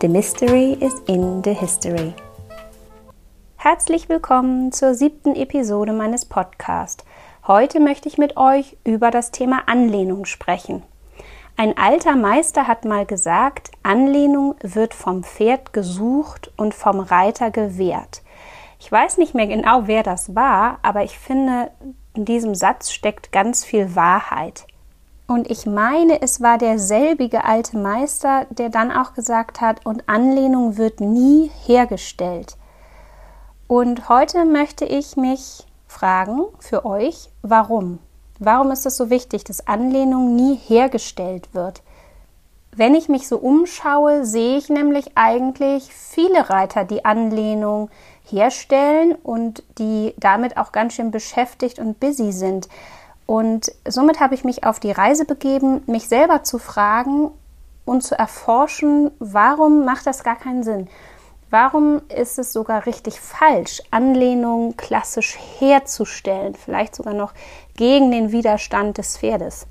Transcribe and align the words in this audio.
The 0.00 0.06
Mystery 0.06 0.74
is 0.74 0.94
in 1.08 1.42
the 1.42 1.52
History. 1.52 2.14
Herzlich 3.56 4.08
willkommen 4.08 4.70
zur 4.70 4.94
siebten 4.94 5.34
Episode 5.34 5.92
meines 5.92 6.24
Podcasts. 6.24 7.04
Heute 7.48 7.80
möchte 7.80 8.08
ich 8.08 8.16
mit 8.16 8.36
euch 8.36 8.76
über 8.84 9.10
das 9.10 9.32
Thema 9.32 9.64
Anlehnung 9.66 10.24
sprechen. 10.24 10.84
Ein 11.56 11.76
alter 11.76 12.14
Meister 12.14 12.68
hat 12.68 12.84
mal 12.84 13.06
gesagt, 13.06 13.72
Anlehnung 13.82 14.54
wird 14.62 14.94
vom 14.94 15.24
Pferd 15.24 15.72
gesucht 15.72 16.52
und 16.56 16.74
vom 16.74 17.00
Reiter 17.00 17.50
gewährt. 17.50 18.22
Ich 18.78 18.92
weiß 18.92 19.18
nicht 19.18 19.34
mehr 19.34 19.48
genau, 19.48 19.88
wer 19.88 20.04
das 20.04 20.36
war, 20.36 20.78
aber 20.82 21.02
ich 21.02 21.18
finde, 21.18 21.72
in 22.14 22.24
diesem 22.24 22.54
Satz 22.54 22.92
steckt 22.92 23.32
ganz 23.32 23.64
viel 23.64 23.96
Wahrheit. 23.96 24.67
Und 25.30 25.50
ich 25.50 25.66
meine, 25.66 26.22
es 26.22 26.40
war 26.40 26.56
derselbige 26.56 27.44
alte 27.44 27.76
Meister, 27.76 28.46
der 28.48 28.70
dann 28.70 28.90
auch 28.90 29.12
gesagt 29.12 29.60
hat, 29.60 29.84
und 29.84 30.08
Anlehnung 30.08 30.78
wird 30.78 31.00
nie 31.00 31.50
hergestellt. 31.66 32.56
Und 33.66 34.08
heute 34.08 34.46
möchte 34.46 34.86
ich 34.86 35.18
mich 35.18 35.66
fragen 35.86 36.46
für 36.60 36.86
euch, 36.86 37.28
warum? 37.42 37.98
Warum 38.38 38.70
ist 38.70 38.86
es 38.86 38.96
so 38.96 39.10
wichtig, 39.10 39.44
dass 39.44 39.66
Anlehnung 39.66 40.34
nie 40.34 40.54
hergestellt 40.54 41.52
wird? 41.52 41.82
Wenn 42.74 42.94
ich 42.94 43.10
mich 43.10 43.28
so 43.28 43.36
umschaue, 43.36 44.24
sehe 44.24 44.56
ich 44.56 44.70
nämlich 44.70 45.10
eigentlich 45.14 45.92
viele 45.92 46.48
Reiter, 46.48 46.84
die 46.84 47.04
Anlehnung 47.04 47.90
herstellen 48.24 49.14
und 49.14 49.62
die 49.78 50.14
damit 50.16 50.56
auch 50.56 50.72
ganz 50.72 50.94
schön 50.94 51.10
beschäftigt 51.10 51.78
und 51.80 52.00
busy 52.00 52.32
sind. 52.32 52.68
Und 53.28 53.70
somit 53.86 54.20
habe 54.20 54.34
ich 54.34 54.42
mich 54.42 54.64
auf 54.64 54.80
die 54.80 54.90
Reise 54.90 55.26
begeben, 55.26 55.82
mich 55.84 56.08
selber 56.08 56.44
zu 56.44 56.58
fragen 56.58 57.30
und 57.84 58.02
zu 58.02 58.18
erforschen, 58.18 59.10
warum 59.18 59.84
macht 59.84 60.06
das 60.06 60.24
gar 60.24 60.36
keinen 60.36 60.62
Sinn? 60.62 60.88
Warum 61.50 62.00
ist 62.08 62.38
es 62.38 62.54
sogar 62.54 62.86
richtig 62.86 63.20
falsch, 63.20 63.82
Anlehnung 63.90 64.78
klassisch 64.78 65.36
herzustellen, 65.58 66.54
vielleicht 66.54 66.94
sogar 66.94 67.12
noch 67.12 67.34
gegen 67.76 68.10
den 68.10 68.32
Widerstand 68.32 68.96
des 68.96 69.18
Pferdes? 69.18 69.66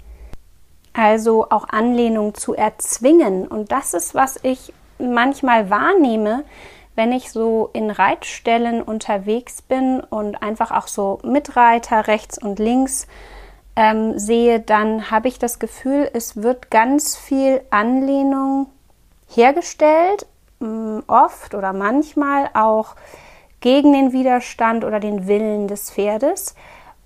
Also 0.93 1.49
auch 1.49 1.67
Anlehnung 1.67 2.35
zu 2.35 2.53
erzwingen. 2.53 3.47
Und 3.47 3.71
das 3.71 3.95
ist, 3.95 4.13
was 4.13 4.37
ich 4.43 4.71
manchmal 4.99 5.71
wahrnehme, 5.71 6.43
wenn 6.93 7.11
ich 7.11 7.31
so 7.31 7.71
in 7.73 7.89
Reitstellen 7.89 8.83
unterwegs 8.83 9.63
bin 9.63 9.99
und 9.99 10.43
einfach 10.43 10.69
auch 10.69 10.87
so 10.87 11.17
Mitreiter 11.23 12.05
rechts 12.05 12.37
und 12.37 12.59
links 12.59 13.07
ähm, 13.77 14.17
sehe, 14.17 14.59
dann 14.59 15.11
habe 15.11 15.27
ich 15.27 15.37
das 15.37 15.59
Gefühl, 15.59 16.09
es 16.11 16.41
wird 16.41 16.71
ganz 16.71 17.15
viel 17.15 17.61
Anlehnung 17.69 18.67
hergestellt, 19.29 20.25
mm, 20.59 21.01
oft 21.05 21.53
oder 21.53 21.73
manchmal 21.73 22.49
auch 22.55 22.95
gegen 23.61 23.93
den 23.93 24.13
Widerstand 24.13 24.83
oder 24.83 24.99
den 24.99 25.27
Willen 25.27 25.67
des 25.67 25.91
Pferdes. 25.91 26.55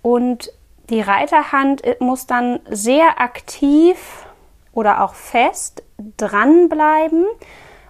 Und 0.01 0.53
die 0.89 1.01
Reiterhand 1.01 1.83
äh, 1.83 1.97
muss 1.99 2.25
dann 2.25 2.61
sehr 2.69 3.19
aktiv 3.19 4.25
oder 4.71 5.03
auch 5.03 5.13
fest 5.13 5.83
dranbleiben 6.15 7.25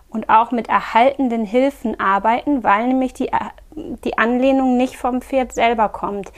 und 0.10 0.28
auch 0.30 0.50
mit 0.50 0.70
erhaltenden 0.70 1.46
Hilfen 1.46 2.00
arbeiten, 2.00 2.64
weil 2.64 2.88
nämlich 2.88 3.14
die, 3.14 3.28
äh, 3.28 3.38
die 3.76 4.18
Anlehnung 4.18 4.76
nicht 4.76 4.98
vom 4.98 5.22
Pferd 5.22 5.54
selber 5.54 5.90
kommt, 5.90 6.32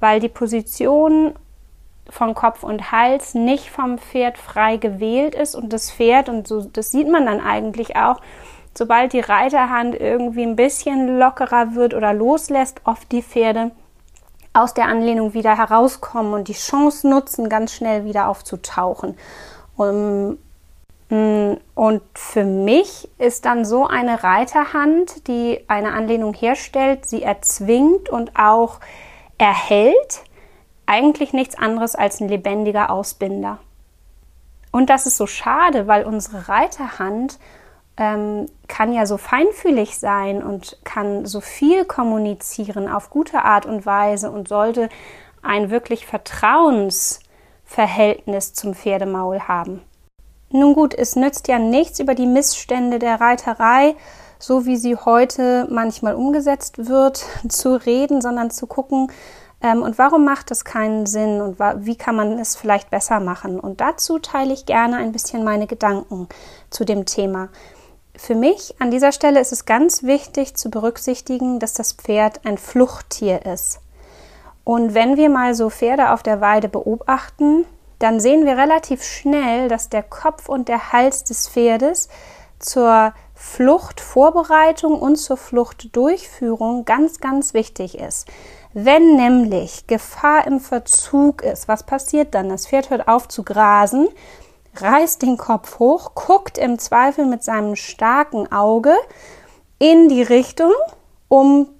weil 0.00 0.18
die 0.18 0.30
Position 0.30 1.34
von 2.10 2.34
Kopf 2.34 2.62
und 2.62 2.92
Hals 2.92 3.34
nicht 3.34 3.70
vom 3.70 3.98
Pferd 3.98 4.38
frei 4.38 4.76
gewählt 4.76 5.34
ist 5.34 5.54
und 5.54 5.72
das 5.72 5.90
Pferd, 5.90 6.28
und 6.28 6.46
so, 6.46 6.62
das 6.62 6.90
sieht 6.90 7.08
man 7.08 7.26
dann 7.26 7.40
eigentlich 7.40 7.96
auch, 7.96 8.20
sobald 8.74 9.12
die 9.12 9.20
Reiterhand 9.20 9.94
irgendwie 9.94 10.42
ein 10.42 10.56
bisschen 10.56 11.18
lockerer 11.18 11.74
wird 11.74 11.94
oder 11.94 12.12
loslässt, 12.12 12.80
oft 12.84 13.10
die 13.12 13.22
Pferde 13.22 13.70
aus 14.52 14.74
der 14.74 14.86
Anlehnung 14.86 15.34
wieder 15.34 15.56
herauskommen 15.56 16.34
und 16.34 16.48
die 16.48 16.54
Chance 16.54 17.08
nutzen, 17.08 17.48
ganz 17.48 17.72
schnell 17.72 18.04
wieder 18.04 18.28
aufzutauchen. 18.28 19.16
Und, 19.76 20.38
mm, 21.08 21.52
und 21.74 22.02
für 22.14 22.44
mich 22.44 23.08
ist 23.18 23.44
dann 23.44 23.64
so 23.64 23.86
eine 23.86 24.24
Reiterhand, 24.24 25.28
die 25.28 25.60
eine 25.68 25.92
Anlehnung 25.92 26.34
herstellt, 26.34 27.06
sie 27.06 27.22
erzwingt 27.22 28.08
und 28.08 28.36
auch 28.36 28.80
erhält, 29.38 30.24
eigentlich 30.90 31.32
nichts 31.32 31.56
anderes 31.56 31.94
als 31.94 32.20
ein 32.20 32.28
lebendiger 32.28 32.90
Ausbinder. 32.90 33.60
Und 34.72 34.90
das 34.90 35.06
ist 35.06 35.16
so 35.16 35.28
schade, 35.28 35.86
weil 35.86 36.04
unsere 36.04 36.48
Reiterhand 36.48 37.38
ähm, 37.96 38.46
kann 38.66 38.92
ja 38.92 39.06
so 39.06 39.16
feinfühlig 39.16 40.00
sein 40.00 40.42
und 40.42 40.80
kann 40.82 41.26
so 41.26 41.40
viel 41.40 41.84
kommunizieren 41.84 42.88
auf 42.88 43.08
gute 43.08 43.44
Art 43.44 43.66
und 43.66 43.86
Weise 43.86 44.32
und 44.32 44.48
sollte 44.48 44.88
ein 45.42 45.70
wirklich 45.70 46.06
Vertrauensverhältnis 46.06 48.54
zum 48.54 48.74
Pferdemaul 48.74 49.42
haben. 49.42 49.82
Nun 50.50 50.74
gut, 50.74 50.92
es 50.92 51.14
nützt 51.14 51.46
ja 51.46 51.60
nichts 51.60 52.00
über 52.00 52.16
die 52.16 52.26
Missstände 52.26 52.98
der 52.98 53.20
Reiterei, 53.20 53.94
so 54.40 54.66
wie 54.66 54.76
sie 54.76 54.96
heute 54.96 55.68
manchmal 55.70 56.16
umgesetzt 56.16 56.88
wird, 56.88 57.24
zu 57.48 57.76
reden, 57.76 58.20
sondern 58.20 58.50
zu 58.50 58.66
gucken, 58.66 59.12
ähm, 59.62 59.82
und 59.82 59.98
warum 59.98 60.24
macht 60.24 60.50
es 60.50 60.64
keinen 60.64 61.06
Sinn 61.06 61.40
und 61.40 61.58
wie 61.58 61.96
kann 61.96 62.16
man 62.16 62.38
es 62.38 62.56
vielleicht 62.56 62.90
besser 62.90 63.20
machen? 63.20 63.60
Und 63.60 63.80
dazu 63.80 64.18
teile 64.18 64.52
ich 64.52 64.66
gerne 64.66 64.96
ein 64.96 65.12
bisschen 65.12 65.44
meine 65.44 65.66
Gedanken 65.66 66.28
zu 66.70 66.84
dem 66.84 67.04
Thema. 67.06 67.48
Für 68.16 68.34
mich 68.34 68.74
an 68.80 68.90
dieser 68.90 69.12
Stelle 69.12 69.40
ist 69.40 69.52
es 69.52 69.64
ganz 69.64 70.02
wichtig 70.02 70.56
zu 70.56 70.70
berücksichtigen, 70.70 71.58
dass 71.58 71.74
das 71.74 71.92
Pferd 71.92 72.44
ein 72.44 72.58
Fluchttier 72.58 73.46
ist. 73.46 73.80
Und 74.64 74.94
wenn 74.94 75.16
wir 75.16 75.30
mal 75.30 75.54
so 75.54 75.70
Pferde 75.70 76.10
auf 76.10 76.22
der 76.22 76.40
Weide 76.40 76.68
beobachten, 76.68 77.64
dann 77.98 78.20
sehen 78.20 78.46
wir 78.46 78.56
relativ 78.56 79.02
schnell, 79.02 79.68
dass 79.68 79.88
der 79.88 80.02
Kopf 80.02 80.48
und 80.48 80.68
der 80.68 80.92
Hals 80.92 81.24
des 81.24 81.48
Pferdes 81.48 82.08
zur 82.58 83.12
Fluchtvorbereitung 83.42 85.00
und 85.00 85.16
zur 85.16 85.38
Fluchtdurchführung 85.38 86.84
ganz, 86.84 87.20
ganz 87.20 87.54
wichtig 87.54 87.98
ist. 87.98 88.28
Wenn 88.74 89.16
nämlich 89.16 89.86
Gefahr 89.86 90.46
im 90.46 90.60
Verzug 90.60 91.42
ist, 91.42 91.66
was 91.66 91.84
passiert 91.84 92.34
dann? 92.34 92.50
Das 92.50 92.66
Pferd 92.66 92.90
hört 92.90 93.08
auf 93.08 93.28
zu 93.28 93.42
grasen, 93.42 94.08
reißt 94.76 95.22
den 95.22 95.38
Kopf 95.38 95.78
hoch, 95.78 96.14
guckt 96.14 96.58
im 96.58 96.78
Zweifel 96.78 97.24
mit 97.24 97.42
seinem 97.42 97.76
starken 97.76 98.52
Auge 98.52 98.94
in 99.78 100.10
die 100.10 100.22
Richtung, 100.22 100.72
um 101.28 101.70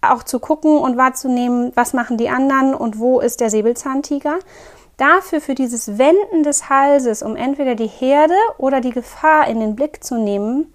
auch 0.00 0.22
zu 0.22 0.40
gucken 0.40 0.78
und 0.78 0.96
wahrzunehmen, 0.96 1.70
was 1.74 1.92
machen 1.92 2.16
die 2.16 2.30
anderen 2.30 2.74
und 2.74 2.98
wo 2.98 3.20
ist 3.20 3.40
der 3.40 3.50
Säbelzahntiger. 3.50 4.38
Dafür, 4.96 5.42
für 5.42 5.54
dieses 5.54 5.98
Wenden 5.98 6.44
des 6.44 6.70
Halses, 6.70 7.22
um 7.22 7.36
entweder 7.36 7.74
die 7.74 7.88
Herde 7.88 8.34
oder 8.56 8.80
die 8.80 8.90
Gefahr 8.90 9.48
in 9.48 9.60
den 9.60 9.76
Blick 9.76 10.02
zu 10.02 10.16
nehmen, 10.16 10.74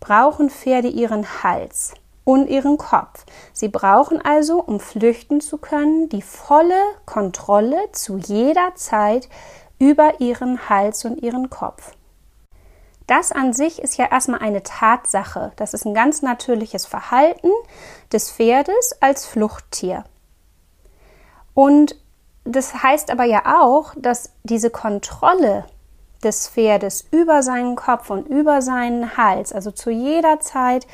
brauchen 0.00 0.50
Pferde 0.50 0.88
ihren 0.88 1.42
Hals 1.42 1.94
und 2.24 2.48
ihren 2.48 2.76
Kopf. 2.76 3.24
Sie 3.52 3.68
brauchen 3.68 4.20
also, 4.20 4.60
um 4.60 4.80
flüchten 4.80 5.40
zu 5.40 5.58
können, 5.58 6.08
die 6.08 6.22
volle 6.22 6.80
Kontrolle 7.04 7.76
zu 7.92 8.16
jeder 8.18 8.74
Zeit 8.74 9.28
über 9.78 10.20
ihren 10.20 10.68
Hals 10.68 11.04
und 11.04 11.22
ihren 11.22 11.50
Kopf. 11.50 11.92
Das 13.06 13.30
an 13.30 13.52
sich 13.52 13.80
ist 13.80 13.96
ja 13.96 14.06
erstmal 14.06 14.40
eine 14.40 14.64
Tatsache. 14.64 15.52
Das 15.56 15.74
ist 15.74 15.86
ein 15.86 15.94
ganz 15.94 16.22
natürliches 16.22 16.86
Verhalten 16.86 17.50
des 18.12 18.32
Pferdes 18.32 18.96
als 19.00 19.24
Fluchttier. 19.24 20.04
Und 21.54 21.96
das 22.44 22.82
heißt 22.82 23.10
aber 23.10 23.24
ja 23.24 23.60
auch, 23.60 23.94
dass 23.96 24.32
diese 24.42 24.70
Kontrolle 24.70 25.66
des 26.26 26.48
Pferdes 26.48 27.06
über 27.10 27.42
seinen 27.42 27.76
Kopf 27.76 28.10
und 28.10 28.28
über 28.28 28.60
seinen 28.60 29.16
Hals, 29.16 29.52
also 29.52 29.70
zu 29.70 29.90
jeder 29.90 30.40
Zeit 30.40 30.86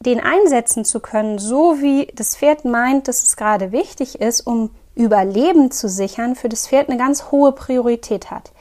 den 0.00 0.20
einsetzen 0.20 0.84
zu 0.84 1.00
können, 1.00 1.38
so 1.38 1.80
wie 1.80 2.08
das 2.14 2.36
Pferd 2.36 2.64
meint, 2.64 3.08
dass 3.08 3.22
es 3.22 3.36
gerade 3.36 3.72
wichtig 3.72 4.20
ist, 4.20 4.46
um 4.46 4.70
Überleben 4.94 5.70
zu 5.70 5.88
sichern, 5.88 6.34
für 6.34 6.48
das 6.48 6.68
Pferd 6.68 6.88
eine 6.88 6.98
ganz 6.98 7.30
hohe 7.30 7.52
Priorität 7.52 8.30
hat. 8.30 8.52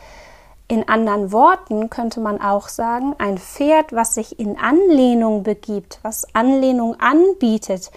In 0.68 0.88
anderen 0.90 1.32
Worten 1.32 1.90
könnte 1.90 2.20
man 2.20 2.42
auch 2.42 2.68
sagen, 2.68 3.16
ein 3.20 3.38
Pferd, 3.38 3.94
was 3.94 4.16
sich 4.16 4.40
in 4.40 4.58
Anlehnung 4.58 5.44
begibt, 5.44 6.00
was 6.02 6.28
Anlehnung 6.34 7.00
anbietet, 7.00 7.92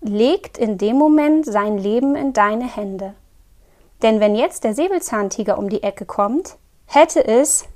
legt 0.00 0.58
in 0.58 0.78
dem 0.78 0.96
Moment 0.96 1.46
sein 1.46 1.78
Leben 1.78 2.16
in 2.16 2.32
deine 2.32 2.66
Hände. 2.66 3.14
Denn 4.02 4.20
wenn 4.20 4.34
jetzt 4.34 4.64
der 4.64 4.74
Säbelzahntiger 4.74 5.58
um 5.58 5.68
die 5.68 5.82
Ecke 5.82 6.04
kommt, 6.04 6.56
hätte 6.90 7.24
es 7.24 7.66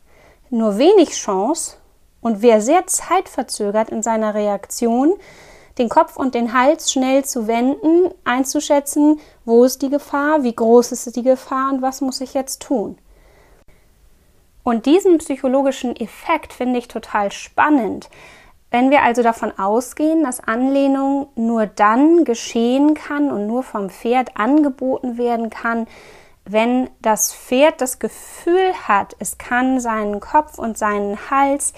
nur 0.50 0.76
wenig 0.76 1.10
Chance 1.10 1.76
und 2.20 2.42
wäre 2.42 2.60
sehr 2.60 2.86
zeitverzögert 2.86 3.90
in 3.90 4.02
seiner 4.02 4.34
Reaktion, 4.34 5.14
den 5.78 5.88
Kopf 5.88 6.16
und 6.16 6.34
den 6.34 6.52
Hals 6.52 6.92
schnell 6.92 7.24
zu 7.24 7.46
wenden, 7.46 8.10
einzuschätzen, 8.24 9.20
wo 9.44 9.64
ist 9.64 9.82
die 9.82 9.90
Gefahr, 9.90 10.42
wie 10.42 10.54
groß 10.54 10.92
ist 10.92 11.16
die 11.16 11.22
Gefahr 11.22 11.72
und 11.72 11.82
was 11.82 12.00
muss 12.00 12.20
ich 12.20 12.34
jetzt 12.34 12.62
tun. 12.62 12.98
Und 14.62 14.86
diesen 14.86 15.18
psychologischen 15.18 15.94
Effekt 15.94 16.52
finde 16.52 16.78
ich 16.78 16.88
total 16.88 17.30
spannend. 17.30 18.08
Wenn 18.70 18.90
wir 18.90 19.02
also 19.02 19.22
davon 19.22 19.56
ausgehen, 19.56 20.24
dass 20.24 20.40
Anlehnung 20.40 21.28
nur 21.36 21.66
dann 21.66 22.24
geschehen 22.24 22.94
kann 22.94 23.30
und 23.30 23.46
nur 23.46 23.62
vom 23.62 23.90
Pferd 23.90 24.36
angeboten 24.36 25.18
werden 25.18 25.50
kann, 25.50 25.86
wenn 26.44 26.90
das 27.00 27.34
Pferd 27.34 27.80
das 27.80 27.98
Gefühl 27.98 28.74
hat, 28.86 29.16
es 29.18 29.38
kann 29.38 29.80
seinen 29.80 30.20
Kopf 30.20 30.58
und 30.58 30.76
seinen 30.76 31.30
Hals 31.30 31.72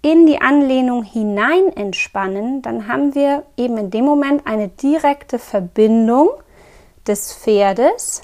in 0.00 0.26
die 0.26 0.40
Anlehnung 0.40 1.02
hinein 1.02 1.68
entspannen, 1.76 2.62
dann 2.62 2.88
haben 2.88 3.14
wir 3.14 3.44
eben 3.56 3.76
in 3.76 3.90
dem 3.90 4.04
Moment 4.04 4.46
eine 4.46 4.68
direkte 4.68 5.38
Verbindung 5.38 6.30
des 7.06 7.34
Pferdes 7.34 8.22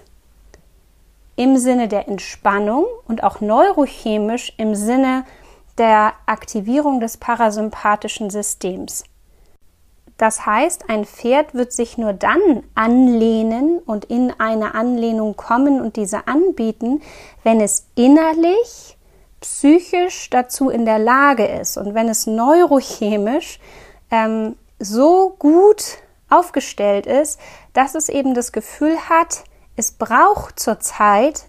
im 1.37 1.57
Sinne 1.57 1.89
der 1.89 2.09
Entspannung 2.09 2.87
und 3.09 3.25
auch 3.25 3.41
neurochemisch 3.41 4.53
im 4.57 4.75
Sinne 4.75 5.25
der 5.79 6.13
Aktivierung 6.27 7.01
des 7.01 7.17
parasympathischen 7.17 8.31
Systems. 8.31 9.05
Das 10.17 10.47
heißt, 10.47 10.89
ein 10.89 11.05
Pferd 11.05 11.55
wird 11.55 11.73
sich 11.73 11.99
nur 11.99 12.13
dann 12.13 12.63
anlehnen 12.75 13.81
und 13.81 14.05
in 14.05 14.33
eine 14.39 14.75
Anlehnung 14.75 15.37
kommen 15.37 15.81
und 15.81 15.97
diese 15.97 16.29
anbieten, 16.29 17.03
wenn 17.43 17.61
es 17.61 17.87
innerlich 17.97 18.97
psychisch 19.41 20.31
dazu 20.31 20.71
in 20.71 20.85
der 20.85 20.99
Lage 20.99 21.47
ist 21.47 21.77
und 21.77 21.95
wenn 21.95 22.09
es 22.09 22.27
neurochemisch 22.27 23.59
ähm, 24.11 24.57
so 24.79 25.35
gut 25.39 25.99
aufgestellt 26.31 27.07
ist, 27.07 27.41
dass 27.73 27.95
es 27.95 28.09
eben 28.09 28.35
das 28.35 28.53
Gefühl 28.53 28.97
hat, 29.09 29.45
es 29.77 29.93
braucht 29.93 30.61
zurzeit 30.61 31.45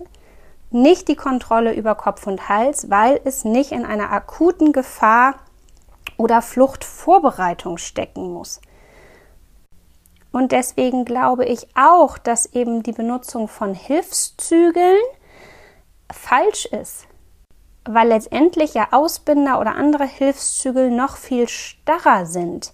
nicht 0.72 1.08
die 1.08 1.16
Kontrolle 1.16 1.74
über 1.74 1.96
Kopf 1.96 2.28
und 2.28 2.50
Hals, 2.50 2.90
weil 2.90 3.22
es 3.24 3.46
nicht 3.46 3.72
in 3.72 3.86
einer 3.86 4.12
akuten 4.12 4.74
Gefahr 4.74 5.36
oder 6.18 6.42
Fluchtvorbereitung 6.42 7.78
stecken 7.78 8.34
muss. 8.34 8.62
Und 10.32 10.52
deswegen 10.52 11.06
glaube 11.06 11.46
ich 11.46 11.68
auch, 11.76 12.18
dass 12.18 12.46
eben 12.54 12.84
die 12.84 12.92
Benutzung 12.92 13.48
von 13.48 13.74
Hilfszügeln 13.74 15.00
falsch 16.12 16.66
ist 16.66 17.08
weil 17.86 18.08
letztendlich 18.08 18.74
ja 18.74 18.88
Ausbinder 18.92 19.60
oder 19.60 19.76
andere 19.76 20.06
Hilfszügel 20.06 20.90
noch 20.90 21.18
viel 21.18 21.48
starrer 21.48 22.26
sind. 22.26 22.74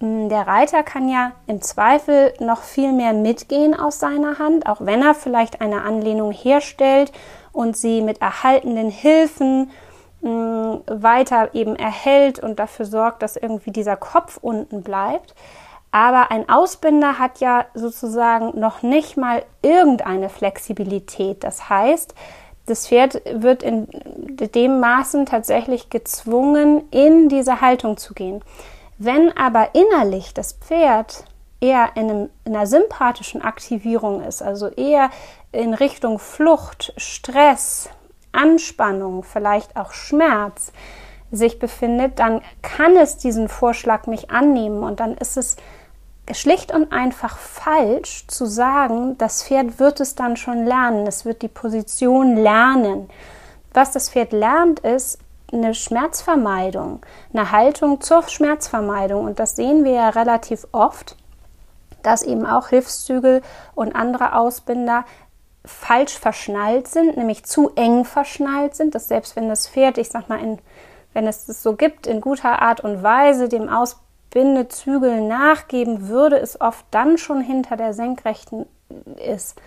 Mm, 0.00 0.28
der 0.28 0.46
Reiter 0.46 0.82
kann 0.82 1.08
ja 1.08 1.32
im 1.46 1.60
Zweifel 1.60 2.32
noch 2.38 2.62
viel 2.62 2.92
mehr 2.92 3.12
mitgehen 3.12 3.78
aus 3.78 3.98
seiner 3.98 4.38
Hand, 4.38 4.66
auch 4.66 4.80
wenn 4.80 5.02
er 5.02 5.14
vielleicht 5.14 5.60
eine 5.60 5.82
Anlehnung 5.82 6.30
herstellt 6.30 7.12
und 7.52 7.76
sie 7.76 8.00
mit 8.00 8.22
erhaltenen 8.22 8.90
Hilfen 8.90 9.70
mm, 10.20 10.76
weiter 10.86 11.54
eben 11.54 11.76
erhält 11.76 12.38
und 12.38 12.58
dafür 12.58 12.86
sorgt, 12.86 13.22
dass 13.22 13.36
irgendwie 13.36 13.70
dieser 13.70 13.96
Kopf 13.96 14.38
unten 14.40 14.82
bleibt. 14.82 15.34
Aber 15.90 16.30
ein 16.30 16.48
Ausbinder 16.48 17.18
hat 17.18 17.40
ja 17.40 17.64
sozusagen 17.74 18.58
noch 18.58 18.82
nicht 18.82 19.16
mal 19.16 19.42
irgendeine 19.62 20.28
Flexibilität. 20.28 21.42
Das 21.42 21.68
heißt, 21.70 22.14
das 22.66 22.86
Pferd 22.86 23.22
wird 23.32 23.62
in 23.62 23.88
dem 24.54 24.80
Maßen 24.80 25.24
tatsächlich 25.24 25.88
gezwungen, 25.88 26.86
in 26.90 27.30
diese 27.30 27.62
Haltung 27.62 27.96
zu 27.96 28.12
gehen. 28.12 28.44
Wenn 28.98 29.34
aber 29.36 29.74
innerlich 29.74 30.34
das 30.34 30.52
Pferd 30.52 31.24
eher 31.60 31.90
in, 31.94 32.10
einem, 32.10 32.30
in 32.44 32.54
einer 32.54 32.66
sympathischen 32.66 33.42
Aktivierung 33.42 34.22
ist, 34.22 34.42
also 34.42 34.68
eher 34.68 35.10
in 35.50 35.72
Richtung 35.72 36.18
Flucht, 36.18 36.92
Stress, 36.98 37.88
Anspannung, 38.38 39.24
vielleicht 39.24 39.76
auch 39.76 39.92
Schmerz 39.92 40.72
sich 41.30 41.58
befindet, 41.58 42.18
dann 42.18 42.40
kann 42.62 42.96
es 42.96 43.18
diesen 43.18 43.48
Vorschlag 43.48 44.06
nicht 44.06 44.30
annehmen 44.30 44.82
und 44.82 45.00
dann 45.00 45.14
ist 45.14 45.36
es 45.36 45.56
schlicht 46.32 46.72
und 46.72 46.92
einfach 46.92 47.36
falsch 47.36 48.26
zu 48.28 48.46
sagen, 48.46 49.16
das 49.18 49.42
Pferd 49.42 49.78
wird 49.78 50.00
es 50.00 50.14
dann 50.14 50.36
schon 50.36 50.64
lernen, 50.64 51.06
es 51.06 51.24
wird 51.24 51.42
die 51.42 51.48
Position 51.48 52.36
lernen. 52.36 53.08
Was 53.72 53.92
das 53.92 54.10
Pferd 54.10 54.32
lernt, 54.32 54.80
ist 54.80 55.18
eine 55.52 55.74
Schmerzvermeidung, 55.74 57.00
eine 57.32 57.52
Haltung 57.52 58.00
zur 58.00 58.22
Schmerzvermeidung. 58.28 59.24
Und 59.24 59.38
das 59.38 59.56
sehen 59.56 59.84
wir 59.84 59.92
ja 59.92 60.08
relativ 60.10 60.66
oft, 60.72 61.16
dass 62.02 62.22
eben 62.22 62.46
auch 62.46 62.68
Hilfszügel 62.68 63.42
und 63.74 63.94
andere 63.94 64.34
Ausbinder 64.34 65.04
falsch 65.68 66.18
verschnallt 66.18 66.88
sind, 66.88 67.16
nämlich 67.16 67.44
zu 67.44 67.70
eng 67.76 68.04
verschnallt 68.04 68.74
sind, 68.74 68.94
dass 68.94 69.08
selbst 69.08 69.36
wenn 69.36 69.48
das 69.48 69.68
Pferd, 69.68 69.98
ich 69.98 70.10
sag 70.10 70.28
mal, 70.28 70.40
in, 70.40 70.58
wenn 71.12 71.26
es 71.26 71.48
es 71.48 71.62
so 71.62 71.74
gibt, 71.74 72.06
in 72.06 72.20
guter 72.20 72.60
Art 72.62 72.80
und 72.80 73.02
Weise 73.02 73.48
dem 73.48 73.68
Ausbinder 73.68 74.08
Bindezügel 74.30 75.22
nachgeben, 75.22 76.08
würde 76.08 76.38
es 76.38 76.60
oft 76.60 76.84
dann 76.90 77.18
schon 77.18 77.40
hinter 77.40 77.76
der 77.76 77.94
Senkrechten 77.94 78.66
ist 79.16 79.60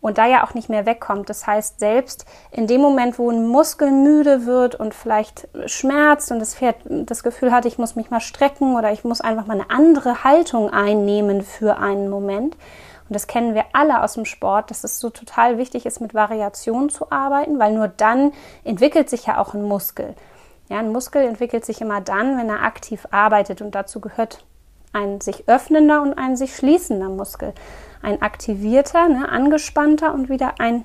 und 0.00 0.18
da 0.18 0.26
ja 0.26 0.44
auch 0.44 0.54
nicht 0.54 0.68
mehr 0.68 0.86
wegkommt. 0.86 1.30
Das 1.30 1.46
heißt, 1.46 1.80
selbst 1.80 2.26
in 2.50 2.66
dem 2.66 2.80
Moment, 2.80 3.18
wo 3.18 3.30
ein 3.30 3.46
Muskel 3.46 3.90
müde 3.90 4.46
wird 4.46 4.74
und 4.74 4.94
vielleicht 4.94 5.48
schmerzt 5.66 6.30
und 6.30 6.38
das 6.38 6.54
Pferd 6.54 6.76
das 6.84 7.22
Gefühl 7.22 7.52
hat, 7.52 7.64
ich 7.64 7.78
muss 7.78 7.96
mich 7.96 8.10
mal 8.10 8.20
strecken 8.20 8.76
oder 8.76 8.92
ich 8.92 9.02
muss 9.02 9.20
einfach 9.20 9.46
mal 9.46 9.54
eine 9.54 9.70
andere 9.70 10.22
Haltung 10.22 10.70
einnehmen 10.70 11.42
für 11.42 11.78
einen 11.78 12.08
Moment. 12.08 12.56
Und 13.08 13.14
das 13.14 13.26
kennen 13.26 13.54
wir 13.54 13.64
alle 13.72 14.02
aus 14.02 14.14
dem 14.14 14.24
Sport, 14.24 14.70
dass 14.70 14.84
es 14.84 14.98
so 14.98 15.10
total 15.10 15.58
wichtig 15.58 15.84
ist, 15.86 16.00
mit 16.00 16.14
Variation 16.14 16.88
zu 16.88 17.10
arbeiten, 17.10 17.58
weil 17.58 17.72
nur 17.72 17.88
dann 17.88 18.32
entwickelt 18.64 19.10
sich 19.10 19.26
ja 19.26 19.38
auch 19.38 19.54
ein 19.54 19.62
Muskel. 19.62 20.14
Ja, 20.70 20.78
ein 20.78 20.92
Muskel 20.92 21.22
entwickelt 21.22 21.66
sich 21.66 21.82
immer 21.82 22.00
dann, 22.00 22.38
wenn 22.38 22.48
er 22.48 22.62
aktiv 22.62 23.06
arbeitet 23.10 23.60
und 23.60 23.74
dazu 23.74 24.00
gehört 24.00 24.44
ein 24.94 25.20
sich 25.20 25.48
öffnender 25.48 26.00
und 26.00 26.14
ein 26.14 26.36
sich 26.36 26.56
schließender 26.56 27.08
Muskel. 27.08 27.52
Ein 28.00 28.22
aktivierter, 28.22 29.08
ne, 29.08 29.28
angespannter 29.28 30.14
und 30.14 30.28
wieder 30.28 30.54
ein 30.58 30.84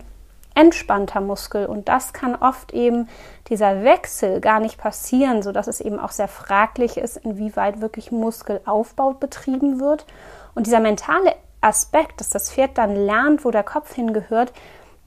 entspannter 0.55 1.21
Muskel. 1.21 1.65
Und 1.67 1.88
das 1.88 2.11
kann 2.11 2.35
oft 2.35 2.73
eben 2.73 3.07
dieser 3.47 3.83
Wechsel 3.83 4.41
gar 4.41 4.59
nicht 4.59 4.77
passieren, 4.77 5.41
sodass 5.41 5.67
es 5.67 5.79
eben 5.79 5.99
auch 5.99 6.11
sehr 6.11 6.27
fraglich 6.27 6.97
ist, 6.97 7.17
inwieweit 7.17 7.81
wirklich 7.81 8.11
Muskelaufbau 8.11 9.13
betrieben 9.13 9.79
wird. 9.79 10.05
Und 10.55 10.65
dieser 10.65 10.79
mentale 10.79 11.35
Aspekt, 11.61 12.19
dass 12.19 12.29
das 12.29 12.51
Pferd 12.51 12.77
dann 12.77 12.95
lernt, 12.95 13.43
wo 13.45 13.51
der 13.51 13.63
Kopf 13.63 13.93
hingehört, 13.93 14.53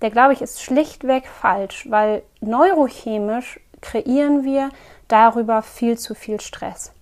der 0.03 0.11
glaube 0.11 0.33
ich 0.33 0.43
ist 0.43 0.63
schlichtweg 0.63 1.27
falsch, 1.27 1.87
weil 1.89 2.23
neurochemisch 2.41 3.61
kreieren 3.81 4.45
wir 4.45 4.71
darüber 5.09 5.63
viel 5.63 5.99
zu 5.99 6.15
viel 6.15 6.41
Stress. 6.41 6.93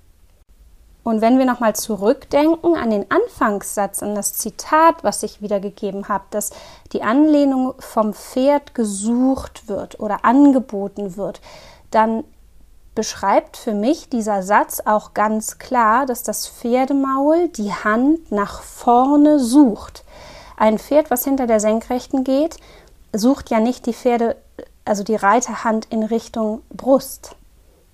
Und 1.02 1.22
wenn 1.22 1.38
wir 1.38 1.46
nochmal 1.46 1.74
zurückdenken 1.74 2.76
an 2.76 2.90
den 2.90 3.10
Anfangssatz, 3.10 4.02
an 4.02 4.14
das 4.14 4.34
Zitat, 4.34 5.02
was 5.02 5.22
ich 5.22 5.40
wiedergegeben 5.40 6.08
habe, 6.08 6.24
dass 6.30 6.50
die 6.92 7.02
Anlehnung 7.02 7.74
vom 7.78 8.12
Pferd 8.12 8.74
gesucht 8.74 9.66
wird 9.66 9.98
oder 9.98 10.24
angeboten 10.24 11.16
wird, 11.16 11.40
dann 11.90 12.24
beschreibt 12.94 13.56
für 13.56 13.74
mich 13.74 14.08
dieser 14.08 14.42
Satz 14.42 14.82
auch 14.84 15.14
ganz 15.14 15.58
klar, 15.58 16.06
dass 16.06 16.22
das 16.22 16.46
Pferdemaul 16.46 17.48
die 17.48 17.72
Hand 17.72 18.32
nach 18.32 18.62
vorne 18.62 19.38
sucht. 19.38 20.04
Ein 20.56 20.78
Pferd, 20.78 21.10
was 21.10 21.24
hinter 21.24 21.46
der 21.46 21.60
Senkrechten 21.60 22.24
geht, 22.24 22.56
sucht 23.12 23.50
ja 23.50 23.60
nicht 23.60 23.86
die 23.86 23.94
Pferde 23.94 24.36
also 24.84 25.04
die 25.04 25.14
Reiterhand 25.14 25.86
in 25.90 26.02
Richtung 26.02 26.62
Brust. 26.70 27.36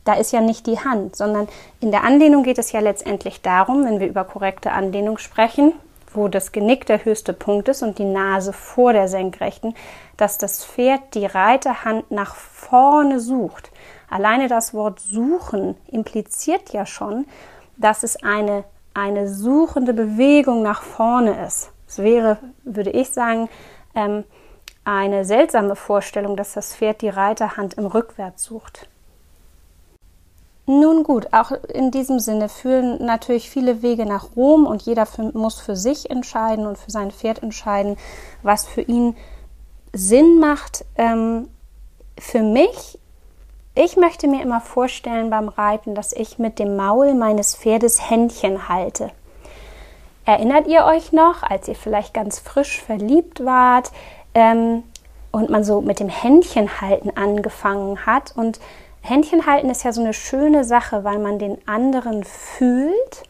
Da 0.05 0.15
ist 0.15 0.33
ja 0.33 0.41
nicht 0.41 0.67
die 0.67 0.79
Hand, 0.79 1.17
sondern 1.17 1.49
in 1.81 1.91
der 1.91 2.05
Anlehnung 2.05 2.43
geht 2.43 2.59
es 2.59 2.73
ja 2.73 2.81
letztendlich 2.81 3.43
darum, 3.43 3.85
wenn 3.85 4.01
wir 4.01 4.07
über 4.07 4.25
korrekte 4.25 4.73
Anlehnung 4.73 5.19
sprechen, 5.19 5.73
wo 6.17 6.29
das 6.29 6.53
Genick 6.53 6.87
der 6.87 7.05
höchste 7.05 7.33
Punkt 7.33 7.69
ist 7.69 7.83
und 7.83 7.99
die 7.99 8.05
Nase 8.05 8.53
vor 8.53 8.93
der 8.93 9.09
Senkrechten, 9.09 9.75
dass 10.17 10.39
das 10.39 10.65
Pferd 10.65 11.15
die 11.15 11.27
Reiterhand 11.27 12.11
nach 12.11 12.35
vorne 12.35 13.21
sucht. 13.21 13.71
Alleine 14.09 14.49
das 14.49 14.75
Wort 14.75 15.01
suchen 15.01 15.77
impliziert 15.89 16.73
ja 16.73 16.87
schon, 16.87 17.27
dass 17.77 18.03
es 18.03 18.23
eine, 18.23 18.65
eine 18.95 19.29
suchende 19.29 19.93
Bewegung 19.93 20.63
nach 20.63 20.83
vorne 20.83 21.45
ist. 21.47 21.71
Es 21.87 21.99
wäre, 21.99 22.39
würde 22.65 22.91
ich 22.91 23.11
sagen, 23.11 23.49
ähm, 23.95 24.25
eine 24.85 25.25
seltsame 25.25 25.77
Vorstellung, 25.77 26.37
dass 26.37 26.53
das 26.53 26.75
Pferd 26.77 27.03
die 27.03 27.09
Reiterhand 27.09 27.75
im 27.75 27.87
Rückwärts 27.87 28.45
sucht. 28.45 28.89
Nun 30.69 31.05
gut, 31.05 31.29
auch 31.33 31.53
in 31.53 31.93
diesem 31.93 32.19
Sinne 32.19 32.49
führen 32.49 33.05
natürlich 33.05 33.49
viele 33.49 33.83
Wege 33.83 34.05
nach 34.05 34.35
Rom 34.35 34.67
und 34.67 34.83
jeder 34.83 35.07
für, 35.07 35.31
muss 35.37 35.61
für 35.61 35.77
sich 35.77 36.11
entscheiden 36.11 36.67
und 36.67 36.77
für 36.77 36.91
sein 36.91 37.13
Pferd 37.13 37.41
entscheiden, 37.41 37.97
was 38.43 38.67
für 38.67 38.81
ihn 38.81 39.17
Sinn 39.93 40.41
macht. 40.41 40.85
Ähm, 40.97 41.49
für 42.19 42.43
mich, 42.43 42.99
ich 43.77 43.97
möchte 43.97 44.27
mir 44.27 44.43
immer 44.43 44.61
vorstellen 44.61 45.31
beim 45.31 45.49
Reiten, 45.49 45.95
dass 45.95 46.13
ich 46.13 46.39
mit 46.41 46.59
dem 46.59 46.75
Maul 46.75 47.15
meines 47.15 47.55
Pferdes 47.55 48.11
Händchen 48.11 48.69
halte. 48.69 49.13
Erinnert 50.25 50.67
ihr 50.67 50.85
euch 50.85 51.13
noch, 51.13 51.45
als 51.45 51.69
ihr 51.69 51.77
vielleicht 51.77 52.13
ganz 52.13 52.41
frisch 52.41 52.83
verliebt 52.83 53.45
wart 53.45 53.93
ähm, 54.35 54.83
und 55.31 55.49
man 55.49 55.63
so 55.63 55.81
mit 55.81 56.01
dem 56.01 56.09
Händchen 56.09 56.81
halten 56.81 57.13
angefangen 57.15 58.05
hat 58.05 58.33
und 58.35 58.59
Händchen 59.07 59.47
halten 59.47 59.71
ist 59.71 59.85
ja 59.85 59.93
so 59.93 60.01
eine 60.03 60.13
schöne 60.13 60.65
Sache, 60.65 61.05
weil 61.05 61.19
man 61.19 61.39
den 61.39 61.59
anderen 61.67 62.25
fühlt. 62.25 63.23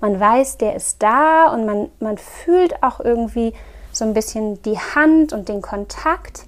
Man 0.00 0.20
weiß, 0.20 0.58
der 0.58 0.76
ist 0.76 1.02
da 1.02 1.48
und 1.52 1.64
man, 1.66 1.90
man 2.00 2.18
fühlt 2.18 2.82
auch 2.82 3.00
irgendwie 3.00 3.54
so 3.92 4.04
ein 4.04 4.14
bisschen 4.14 4.62
die 4.62 4.78
Hand 4.78 5.32
und 5.32 5.48
den 5.48 5.62
Kontakt. 5.62 6.44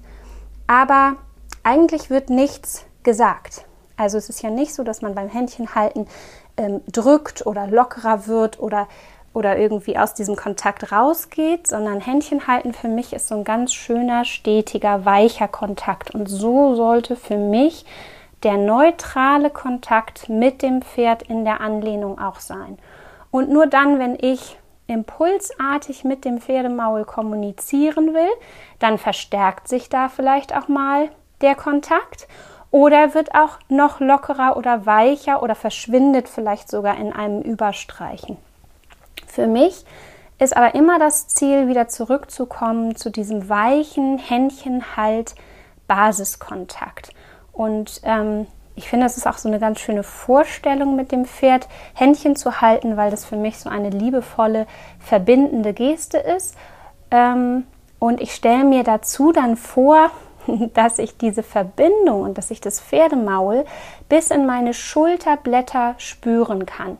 Aber 0.67 1.15
eigentlich 1.63 2.09
wird 2.09 2.29
nichts 2.29 2.85
gesagt. 3.03 3.65
Also 3.97 4.17
es 4.17 4.29
ist 4.29 4.41
ja 4.41 4.49
nicht 4.49 4.73
so, 4.73 4.83
dass 4.83 5.01
man 5.01 5.15
beim 5.15 5.29
Händchen 5.29 5.75
halten 5.75 6.07
ähm, 6.57 6.81
drückt 6.91 7.45
oder 7.45 7.67
lockerer 7.67 8.27
wird 8.27 8.59
oder, 8.59 8.87
oder 9.33 9.57
irgendwie 9.57 9.97
aus 9.97 10.13
diesem 10.13 10.35
Kontakt 10.35 10.91
rausgeht, 10.91 11.67
sondern 11.67 11.99
Händchen 11.99 12.47
halten 12.47 12.73
für 12.73 12.87
mich 12.87 13.13
ist 13.13 13.27
so 13.27 13.35
ein 13.35 13.43
ganz 13.43 13.73
schöner, 13.73 14.25
stetiger, 14.25 15.05
weicher 15.05 15.47
Kontakt. 15.47 16.13
Und 16.13 16.27
so 16.27 16.75
sollte 16.75 17.15
für 17.15 17.37
mich 17.37 17.85
der 18.43 18.57
neutrale 18.57 19.49
Kontakt 19.49 20.29
mit 20.29 20.61
dem 20.61 20.81
Pferd 20.81 21.23
in 21.23 21.43
der 21.43 21.61
Anlehnung 21.61 22.19
auch 22.19 22.39
sein. 22.39 22.77
Und 23.31 23.49
nur 23.49 23.67
dann, 23.67 23.99
wenn 23.99 24.17
ich 24.19 24.57
impulsartig 24.87 26.03
mit 26.03 26.25
dem 26.25 26.39
Pferdemaul 26.39 27.05
kommunizieren 27.05 28.13
will, 28.13 28.29
dann 28.79 28.97
verstärkt 28.97 29.67
sich 29.67 29.89
da 29.89 30.09
vielleicht 30.09 30.55
auch 30.55 30.67
mal 30.67 31.09
der 31.41 31.55
Kontakt 31.55 32.27
oder 32.71 33.13
wird 33.13 33.33
auch 33.35 33.59
noch 33.67 33.99
lockerer 33.99 34.57
oder 34.57 34.85
weicher 34.85 35.43
oder 35.43 35.55
verschwindet 35.55 36.27
vielleicht 36.27 36.69
sogar 36.69 36.97
in 36.97 37.13
einem 37.13 37.41
Überstreichen. 37.41 38.37
Für 39.27 39.47
mich 39.47 39.85
ist 40.39 40.55
aber 40.55 40.73
immer 40.75 40.99
das 40.99 41.27
Ziel, 41.27 41.67
wieder 41.67 41.87
zurückzukommen 41.87 42.95
zu 42.95 43.09
diesem 43.09 43.49
weichen 43.49 44.17
Händchenhalt 44.17 45.35
Basiskontakt. 45.87 47.11
Und 47.59 47.99
ähm, 48.05 48.47
ich 48.75 48.87
finde, 48.87 49.05
das 49.05 49.17
ist 49.17 49.27
auch 49.27 49.37
so 49.37 49.49
eine 49.49 49.59
ganz 49.59 49.81
schöne 49.81 50.03
Vorstellung 50.03 50.95
mit 50.95 51.11
dem 51.11 51.25
Pferd, 51.25 51.67
Händchen 51.93 52.37
zu 52.37 52.61
halten, 52.61 52.95
weil 52.95 53.11
das 53.11 53.25
für 53.25 53.35
mich 53.35 53.59
so 53.59 53.69
eine 53.69 53.89
liebevolle, 53.89 54.65
verbindende 54.97 55.73
Geste 55.73 56.19
ist. 56.19 56.55
Ähm, 57.11 57.65
und 57.99 58.21
ich 58.21 58.33
stelle 58.33 58.63
mir 58.63 58.85
dazu 58.85 59.33
dann 59.33 59.57
vor, 59.57 60.09
dass 60.73 60.99
ich 60.99 61.17
diese 61.17 61.43
Verbindung 61.43 62.21
und 62.21 62.37
dass 62.37 62.49
ich 62.49 62.61
das 62.61 62.79
Pferdemaul 62.79 63.65
bis 64.07 64.31
in 64.31 64.45
meine 64.45 64.73
Schulterblätter 64.73 65.95
spüren 65.97 66.65
kann. 66.65 66.97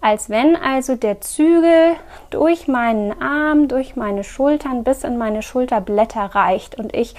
Als 0.00 0.30
wenn 0.30 0.54
also 0.54 0.94
der 0.94 1.20
Zügel 1.20 1.96
durch 2.30 2.68
meinen 2.68 3.20
Arm, 3.20 3.66
durch 3.66 3.96
meine 3.96 4.22
Schultern 4.22 4.84
bis 4.84 5.02
in 5.02 5.18
meine 5.18 5.42
Schulterblätter 5.42 6.26
reicht 6.26 6.78
und 6.78 6.94
ich 6.94 7.16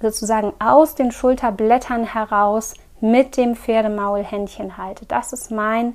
sozusagen 0.00 0.52
aus 0.58 0.94
den 0.94 1.12
Schulterblättern 1.12 2.04
heraus 2.04 2.74
mit 3.00 3.36
dem 3.36 3.56
Pferdemaul 3.56 4.22
Händchen 4.22 4.76
halte. 4.76 5.06
Das 5.06 5.32
ist 5.32 5.50
mein, 5.50 5.94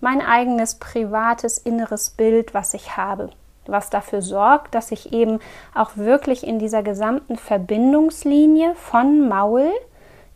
mein 0.00 0.20
eigenes 0.20 0.76
privates 0.76 1.58
inneres 1.58 2.10
Bild, 2.10 2.54
was 2.54 2.74
ich 2.74 2.96
habe, 2.96 3.30
was 3.66 3.90
dafür 3.90 4.22
sorgt, 4.22 4.74
dass 4.74 4.90
ich 4.92 5.12
eben 5.12 5.38
auch 5.74 5.96
wirklich 5.96 6.46
in 6.46 6.58
dieser 6.58 6.82
gesamten 6.82 7.36
Verbindungslinie 7.36 8.74
von 8.74 9.28
Maul 9.28 9.70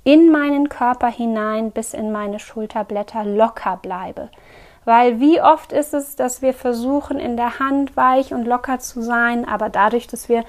in 0.04 0.30
meinen 0.30 0.68
Körper 0.68 1.08
hinein 1.08 1.72
bis 1.72 1.92
in 1.92 2.12
meine 2.12 2.38
Schulterblätter 2.38 3.24
locker 3.24 3.76
bleibe. 3.82 4.30
Weil 4.84 5.18
wie 5.18 5.42
oft 5.42 5.72
ist 5.72 5.94
es, 5.94 6.14
dass 6.14 6.42
wir 6.42 6.54
versuchen, 6.54 7.18
in 7.18 7.36
der 7.36 7.58
Hand 7.58 7.96
weich 7.96 8.32
und 8.32 8.44
locker 8.44 8.78
zu 8.78 9.02
sein, 9.02 9.46
aber 9.46 9.68
dadurch, 9.68 10.06
dass 10.06 10.28
wir 10.28 10.44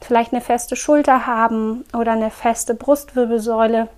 vielleicht 0.00 0.32
eine 0.32 0.40
feste 0.40 0.76
Schulter 0.76 1.26
haben 1.26 1.84
oder 1.92 2.12
eine 2.12 2.30
feste 2.30 2.74
Brustwirbelsäule, 2.74 3.88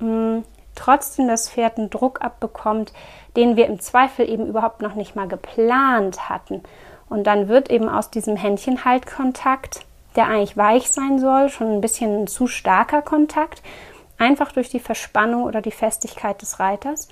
mm, 0.00 0.38
trotzdem 0.74 1.28
das 1.28 1.48
Pferd 1.48 1.78
einen 1.78 1.90
Druck 1.90 2.20
abbekommt, 2.22 2.92
den 3.36 3.56
wir 3.56 3.66
im 3.66 3.80
Zweifel 3.80 4.28
eben 4.28 4.46
überhaupt 4.46 4.82
noch 4.82 4.94
nicht 4.94 5.16
mal 5.16 5.28
geplant 5.28 6.28
hatten. 6.28 6.62
Und 7.08 7.26
dann 7.26 7.48
wird 7.48 7.70
eben 7.70 7.88
aus 7.88 8.10
diesem 8.10 8.36
Händchenhaltkontakt, 8.36 9.80
der 10.16 10.26
eigentlich 10.26 10.56
weich 10.56 10.90
sein 10.90 11.18
soll, 11.18 11.48
schon 11.48 11.72
ein 11.72 11.80
bisschen 11.80 12.22
ein 12.22 12.26
zu 12.26 12.46
starker 12.46 13.02
Kontakt, 13.02 13.62
einfach 14.18 14.52
durch 14.52 14.68
die 14.70 14.80
Verspannung 14.80 15.44
oder 15.44 15.60
die 15.60 15.70
Festigkeit 15.70 16.40
des 16.42 16.58
Reiters. 16.58 17.08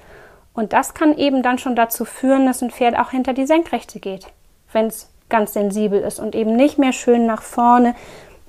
Und 0.54 0.72
das 0.72 0.94
kann 0.94 1.16
eben 1.16 1.42
dann 1.42 1.58
schon 1.58 1.76
dazu 1.76 2.04
führen, 2.04 2.46
dass 2.46 2.62
ein 2.62 2.70
Pferd 2.70 2.98
auch 2.98 3.10
hinter 3.10 3.34
die 3.34 3.46
Senkrechte 3.46 4.00
geht, 4.00 4.26
wenn 4.72 4.86
es 4.86 5.10
ganz 5.34 5.52
sensibel 5.52 6.00
ist 6.00 6.20
und 6.20 6.36
eben 6.36 6.54
nicht 6.54 6.78
mehr 6.78 6.92
schön 6.92 7.26
nach 7.26 7.42
vorne 7.42 7.96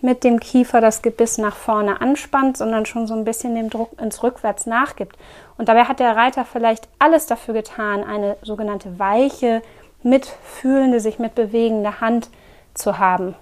mit 0.02 0.24
dem 0.24 0.40
Kiefer 0.40 0.82
das 0.82 1.02
Gebiss 1.02 1.40
nach 1.40 1.56
vorne 1.56 2.00
anspannt, 2.00 2.58
sondern 2.58 2.86
schon 2.86 3.08
so 3.08 3.16
ein 3.16 3.26
bisschen 3.26 3.56
dem 3.56 3.72
Druck 3.72 4.00
ins 4.00 4.22
Rückwärts 4.22 4.68
nachgibt. 4.68 5.18
Und 5.58 5.68
dabei 5.68 5.86
hat 5.86 6.00
der 6.00 6.16
Reiter 6.16 6.46
vielleicht 6.46 6.88
alles 7.00 7.26
dafür 7.26 7.56
getan, 7.56 8.04
eine 8.04 8.38
sogenannte 8.44 9.00
weiche, 9.00 9.64
mitfühlende, 10.04 11.00
sich 11.00 11.18
mitbewegende 11.18 12.02
Hand 12.02 12.30
zu 12.76 13.00
haben. 13.00 13.34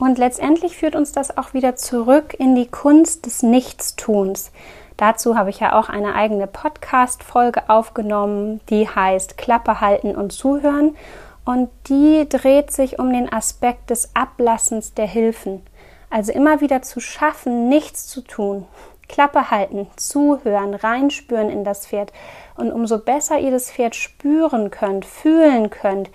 Und 0.00 0.18
letztendlich 0.18 0.76
führt 0.76 0.96
uns 0.96 1.12
das 1.12 1.38
auch 1.38 1.54
wieder 1.54 1.76
zurück 1.76 2.34
in 2.36 2.56
die 2.56 2.66
Kunst 2.66 3.24
des 3.24 3.44
Nichtstuns. 3.44 4.50
Dazu 4.96 5.36
habe 5.36 5.50
ich 5.50 5.60
ja 5.60 5.78
auch 5.78 5.88
eine 5.88 6.16
eigene 6.16 6.48
Podcast-Folge 6.48 7.68
aufgenommen, 7.68 8.60
die 8.68 8.88
heißt 8.88 9.38
Klappe 9.38 9.80
halten 9.80 10.16
und 10.16 10.32
zuhören. 10.32 10.96
Und 11.44 11.68
die 11.88 12.26
dreht 12.28 12.70
sich 12.70 12.98
um 12.98 13.12
den 13.12 13.30
Aspekt 13.30 13.90
des 13.90 14.10
Ablassens 14.14 14.94
der 14.94 15.06
Hilfen. 15.06 15.62
Also 16.08 16.32
immer 16.32 16.60
wieder 16.60 16.82
zu 16.82 17.00
schaffen, 17.00 17.68
nichts 17.68 18.06
zu 18.06 18.22
tun. 18.22 18.66
Klappe 19.08 19.50
halten, 19.50 19.86
zuhören, 19.96 20.74
reinspüren 20.74 21.50
in 21.50 21.64
das 21.64 21.86
Pferd. 21.86 22.12
Und 22.56 22.72
umso 22.72 22.98
besser 22.98 23.38
ihr 23.38 23.50
das 23.50 23.70
Pferd 23.70 23.94
spüren 23.94 24.70
könnt, 24.70 25.04
fühlen 25.04 25.70
könnt, 25.70 26.08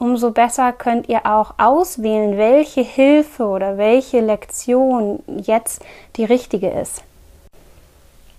umso 0.00 0.32
besser 0.32 0.72
könnt 0.72 1.08
ihr 1.08 1.24
auch 1.26 1.54
auswählen, 1.58 2.36
welche 2.36 2.80
Hilfe 2.80 3.46
oder 3.46 3.78
welche 3.78 4.20
Lektion 4.20 5.22
jetzt 5.28 5.84
die 6.16 6.24
richtige 6.24 6.70
ist. 6.70 7.04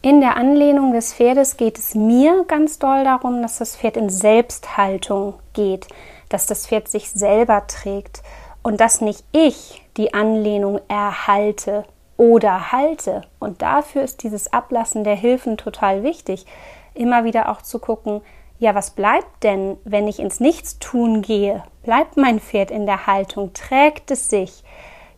In 0.02 0.22
der 0.22 0.38
Anlehnung 0.38 0.94
des 0.94 1.14
Pferdes 1.14 1.58
geht 1.58 1.80
es 1.80 1.96
mir 1.96 2.44
ganz 2.48 2.78
doll 2.78 3.04
darum, 3.04 3.42
dass 3.42 3.58
das 3.58 3.76
Pferd 3.76 3.98
in 3.98 4.10
Selbsthaltung 4.10 5.36
geht 5.54 5.88
dass 6.30 6.46
das 6.46 6.68
Pferd 6.68 6.88
sich 6.88 7.12
selber 7.12 7.68
trägt 7.68 8.22
und 8.64 8.82
dass 8.82 9.02
nicht 9.02 9.24
ich 9.32 9.84
die 9.98 10.14
Anlehnung 10.14 10.80
erhalte 10.88 11.86
oder 12.18 12.72
halte. 12.72 13.22
Und 13.40 13.62
dafür 13.62 14.04
ist 14.04 14.24
dieses 14.24 14.52
Ablassen 14.52 15.04
der 15.04 15.16
Hilfen 15.16 15.58
total 15.58 16.04
wichtig. 16.04 16.46
Immer 16.94 17.24
wieder 17.24 17.50
auch 17.50 17.62
zu 17.62 17.80
gucken, 17.80 18.22
ja, 18.58 18.74
was 18.74 18.92
bleibt 18.92 19.44
denn, 19.44 19.78
wenn 19.84 20.08
ich 20.08 20.20
ins 20.20 20.40
Nichtstun 20.40 21.22
gehe? 21.22 21.64
Bleibt 21.84 22.16
mein 22.16 22.40
Pferd 22.40 22.72
in 22.72 22.86
der 22.86 23.06
Haltung? 23.06 23.54
Trägt 23.54 24.12
es 24.12 24.30
sich? 24.30 24.64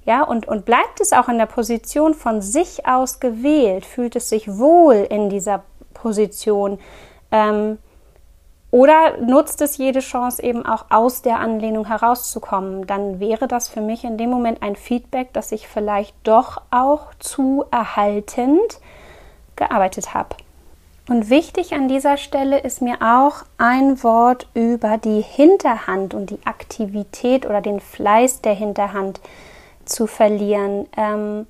Ja, 0.05 0.23
und, 0.23 0.47
und 0.47 0.65
bleibt 0.65 1.01
es 1.01 1.13
auch 1.13 1.29
in 1.29 1.37
der 1.37 1.45
Position 1.45 2.13
von 2.13 2.41
sich 2.41 2.87
aus 2.87 3.19
gewählt? 3.19 3.85
Fühlt 3.85 4.15
es 4.15 4.29
sich 4.29 4.57
wohl 4.57 4.95
in 4.95 5.29
dieser 5.29 5.63
Position? 5.93 6.79
Ähm, 7.31 7.77
oder 8.69 9.17
nutzt 9.17 9.61
es 9.61 9.77
jede 9.77 9.99
Chance 9.99 10.43
eben 10.43 10.65
auch 10.65 10.85
aus 10.89 11.21
der 11.21 11.39
Anlehnung 11.39 11.85
herauszukommen? 11.85 12.85
Dann 12.85 13.19
wäre 13.19 13.47
das 13.47 13.69
für 13.69 13.81
mich 13.81 14.03
in 14.03 14.17
dem 14.17 14.29
Moment 14.29 14.61
ein 14.61 14.75
Feedback, 14.75 15.31
dass 15.33 15.51
ich 15.51 15.67
vielleicht 15.67 16.15
doch 16.23 16.61
auch 16.69 17.13
zu 17.19 17.63
erhaltend 17.71 18.79
gearbeitet 19.55 20.13
habe. 20.13 20.35
Und 21.09 21.29
wichtig 21.29 21.73
an 21.73 21.87
dieser 21.87 22.17
Stelle 22.17 22.59
ist 22.59 22.81
mir 22.81 22.97
auch 23.01 23.45
ein 23.57 24.03
Wort 24.03 24.47
über 24.53 24.97
die 24.97 25.21
Hinterhand 25.21 26.13
und 26.13 26.29
die 26.29 26.45
Aktivität 26.45 27.45
oder 27.45 27.61
den 27.61 27.79
Fleiß 27.79 28.41
der 28.41 28.53
Hinterhand 28.53 29.21
zu 29.85 30.05
verlieren. 30.05 30.85
Ähm, 30.97 31.47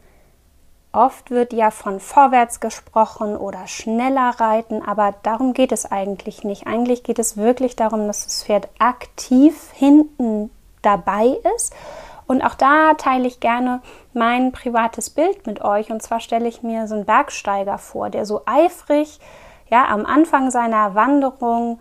Oft 0.92 1.32
wird 1.32 1.54
ja 1.54 1.70
von 1.70 2.00
vorwärts 2.00 2.60
gesprochen 2.60 3.36
oder 3.36 3.68
schneller 3.68 4.32
reiten, 4.40 4.82
aber 4.82 5.14
darum 5.24 5.54
geht 5.54 5.72
es 5.72 5.86
eigentlich 5.86 6.44
nicht. 6.44 6.66
Eigentlich 6.66 7.04
geht 7.04 7.20
es 7.20 7.38
wirklich 7.38 7.76
darum, 7.76 8.08
dass 8.08 8.24
das 8.24 8.44
Pferd 8.44 8.68
aktiv 8.80 9.72
hinten 9.74 10.50
dabei 10.82 11.38
ist 11.56 11.74
Und 12.28 12.42
auch 12.42 12.56
da 12.56 12.94
teile 12.96 13.26
ich 13.26 13.40
gerne 13.40 13.82
mein 14.14 14.52
privates 14.52 15.10
Bild 15.10 15.48
mit 15.48 15.62
euch. 15.62 15.92
Und 15.92 16.04
zwar 16.04 16.20
stelle 16.20 16.48
ich 16.48 16.62
mir 16.62 16.88
so 16.88 16.96
einen 16.96 17.06
Bergsteiger 17.06 17.78
vor, 17.78 18.10
der 18.10 18.26
so 18.26 18.42
eifrig, 18.46 19.20
ja, 19.70 19.86
am 19.88 20.06
Anfang 20.06 20.52
seiner 20.52 20.94
Wanderung 20.94 21.80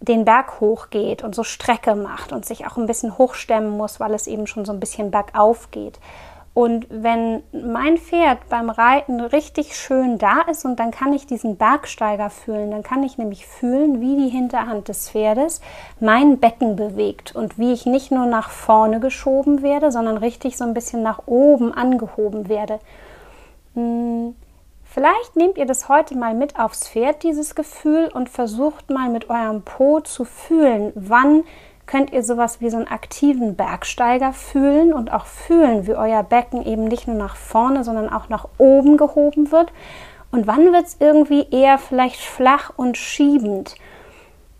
den 0.00 0.24
Berg 0.24 0.60
hochgeht 0.60 1.24
und 1.24 1.34
so 1.34 1.42
Strecke 1.42 1.94
macht 1.94 2.32
und 2.32 2.44
sich 2.44 2.66
auch 2.66 2.76
ein 2.76 2.86
bisschen 2.86 3.18
hochstemmen 3.18 3.70
muss, 3.70 3.98
weil 3.98 4.14
es 4.14 4.26
eben 4.26 4.46
schon 4.46 4.64
so 4.64 4.72
ein 4.72 4.80
bisschen 4.80 5.10
bergauf 5.10 5.70
geht. 5.70 5.98
Und 6.56 6.86
wenn 6.88 7.42
mein 7.52 7.98
Pferd 7.98 8.48
beim 8.48 8.70
Reiten 8.70 9.20
richtig 9.20 9.76
schön 9.76 10.16
da 10.16 10.40
ist 10.50 10.64
und 10.64 10.80
dann 10.80 10.90
kann 10.90 11.12
ich 11.12 11.26
diesen 11.26 11.58
Bergsteiger 11.58 12.30
fühlen, 12.30 12.70
dann 12.70 12.82
kann 12.82 13.02
ich 13.02 13.18
nämlich 13.18 13.46
fühlen, 13.46 14.00
wie 14.00 14.16
die 14.16 14.30
Hinterhand 14.30 14.88
des 14.88 15.10
Pferdes 15.10 15.60
mein 16.00 16.38
Becken 16.38 16.74
bewegt 16.74 17.36
und 17.36 17.58
wie 17.58 17.74
ich 17.74 17.84
nicht 17.84 18.10
nur 18.10 18.24
nach 18.24 18.48
vorne 18.48 19.00
geschoben 19.00 19.60
werde, 19.60 19.92
sondern 19.92 20.16
richtig 20.16 20.56
so 20.56 20.64
ein 20.64 20.72
bisschen 20.72 21.02
nach 21.02 21.26
oben 21.26 21.74
angehoben 21.74 22.48
werde. 22.48 22.78
Hm, 23.74 24.34
vielleicht 24.82 25.36
nehmt 25.36 25.58
ihr 25.58 25.66
das 25.66 25.90
heute 25.90 26.16
mal 26.16 26.32
mit 26.32 26.58
aufs 26.58 26.88
Pferd, 26.88 27.22
dieses 27.22 27.54
Gefühl, 27.54 28.08
und 28.14 28.30
versucht 28.30 28.88
mal 28.88 29.10
mit 29.10 29.28
eurem 29.28 29.60
Po 29.60 30.00
zu 30.00 30.24
fühlen, 30.24 30.92
wann 30.94 31.44
könnt 31.86 32.12
ihr 32.12 32.22
sowas 32.22 32.60
wie 32.60 32.70
so 32.70 32.76
einen 32.76 32.88
aktiven 32.88 33.54
Bergsteiger 33.54 34.32
fühlen 34.32 34.92
und 34.92 35.12
auch 35.12 35.26
fühlen, 35.26 35.86
wie 35.86 35.94
euer 35.94 36.22
Becken 36.22 36.64
eben 36.64 36.84
nicht 36.84 37.06
nur 37.06 37.16
nach 37.16 37.36
vorne, 37.36 37.84
sondern 37.84 38.12
auch 38.12 38.28
nach 38.28 38.48
oben 38.58 38.96
gehoben 38.96 39.52
wird. 39.52 39.72
Und 40.32 40.46
wann 40.46 40.72
wird 40.72 40.86
es 40.86 40.96
irgendwie 40.98 41.46
eher 41.50 41.78
vielleicht 41.78 42.20
flach 42.20 42.72
und 42.76 42.96
schiebend? 42.96 43.76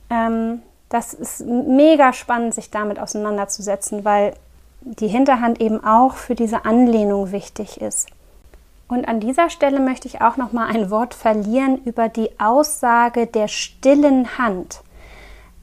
Ähm, 0.09 0.63
das 0.89 1.15
ist 1.15 1.45
mega 1.45 2.13
spannend, 2.13 2.55
sich 2.55 2.71
damit 2.71 3.01
auseinanderzusetzen, 3.01 4.05
weil 4.05 4.35
die 4.81 5.09
Hinterhand 5.09 5.61
eben 5.61 5.83
auch 5.85 6.15
für 6.15 6.37
diese 6.37 6.65
Anlehnung 6.65 7.33
wichtig 7.33 7.81
ist. 7.81 8.09
Und 8.89 9.09
an 9.09 9.19
dieser 9.19 9.51
Stelle 9.51 9.81
möchte 9.81 10.07
ich 10.07 10.21
auch 10.21 10.37
noch 10.37 10.53
mal 10.53 10.69
ein 10.69 10.91
Wort 10.91 11.13
verlieren 11.13 11.83
über 11.85 12.09
die 12.09 12.39
Aussage 12.39 13.27
der 13.27 13.49
stillen 13.49 14.39
Hand. 14.39 14.81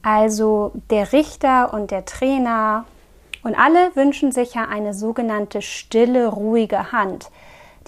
Also 0.04 0.72
der 0.90 1.12
Richter 1.14 1.72
und 1.72 1.90
der 1.90 2.04
Trainer 2.04 2.84
und 3.42 3.58
alle 3.58 3.96
wünschen 3.96 4.32
sich 4.32 4.54
ja 4.54 4.66
eine 4.68 4.92
sogenannte 4.92 5.62
stille, 5.62 6.28
ruhige 6.28 6.92
Hand. 6.92 7.30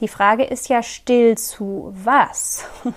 Die 0.01 0.09
Frage 0.09 0.45
ist 0.45 0.71
ja 0.71 0.83
still 0.83 1.37
zu 1.37 1.93
was? 1.95 2.65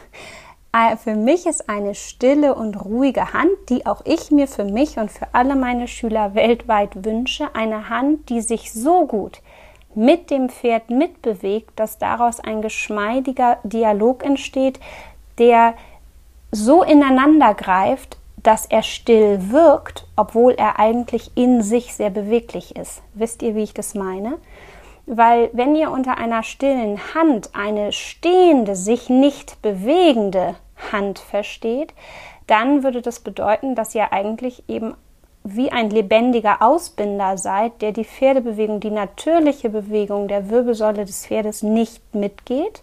Äh, 0.72 0.98
für 0.98 1.16
mich 1.16 1.48
ist 1.48 1.68
eine 1.68 1.96
stille 1.96 2.54
und 2.54 2.76
ruhige 2.86 3.34
Hand, 3.34 3.50
die 3.70 3.88
auch 3.88 4.02
ich 4.06 4.30
mir 4.30 4.48
für 4.48 4.66
mich 4.66 5.00
und 5.00 5.10
für 5.10 5.26
alle 5.32 5.56
meine 5.56 5.88
Schüler 5.88 6.36
weltweit 6.36 7.04
wünsche, 7.04 7.56
eine 7.56 7.90
Hand, 7.90 8.30
die 8.30 8.42
sich 8.42 8.72
so 8.72 9.08
gut 9.08 9.42
mit 9.96 10.30
dem 10.30 10.48
Pferd 10.48 10.92
mitbewegt, 10.92 11.72
dass 11.76 11.98
daraus 11.98 12.40
ein 12.40 12.62
geschmeidiger 12.62 13.58
Dialog 13.64 14.24
entsteht, 14.24 14.80
der 15.40 15.74
so 16.52 16.84
ineinander 16.84 17.56
greift, 17.56 18.19
dass 18.44 18.66
er 18.66 18.84
still 18.84 19.52
wirkt, 19.52 20.06
obwohl 20.16 20.54
er 20.54 20.80
eigentlich 20.80 21.32
in 21.36 21.62
sich 21.62 21.94
sehr 21.94 22.10
beweglich 22.10 22.76
ist. 22.76 23.02
Wisst 23.14 23.42
ihr, 23.42 23.56
wie 23.56 23.64
ich 23.64 23.74
das 23.74 23.96
meine? 23.96 24.38
Weil 25.06 25.50
wenn 25.54 25.76
ihr 25.76 25.92
unter 25.92 26.18
einer 26.18 26.44
stillen 26.44 27.00
Hand 27.16 27.50
eine 27.54 27.92
stehende, 27.92 28.76
sich 28.76 29.10
nicht 29.10 29.62
bewegende 29.62 30.56
Hand 30.92 31.20
versteht, 31.20 31.94
dann 32.48 32.84
würde 32.84 33.02
das 33.02 33.20
bedeuten, 33.20 33.76
dass 33.76 33.96
ihr 33.96 34.14
eigentlich 34.14 34.64
eben 34.68 34.96
wie 35.44 35.72
ein 35.72 35.90
lebendiger 35.90 36.62
Ausbinder 36.62 37.38
seid, 37.38 37.82
der 37.82 37.92
die 37.92 38.04
Pferdebewegung, 38.06 38.80
die 38.80 38.92
natürliche 38.92 39.70
Bewegung 39.70 40.28
der 40.28 40.50
Wirbelsäule 40.50 41.06
des 41.06 41.26
Pferdes 41.26 41.64
nicht 41.64 42.14
mitgeht, 42.14 42.82